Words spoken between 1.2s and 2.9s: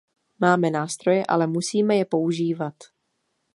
ale musíme je používat.